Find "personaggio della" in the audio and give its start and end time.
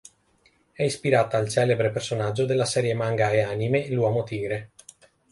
1.91-2.65